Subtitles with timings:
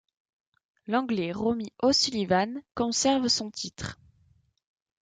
[0.87, 3.99] L'Anglais Ronnie O'Sullivan conserve son titre.